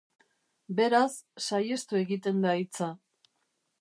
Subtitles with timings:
[0.79, 1.11] Beraz,
[1.49, 2.89] saihestu egiten da hitza.